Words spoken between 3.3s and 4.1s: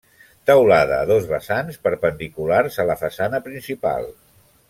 principal.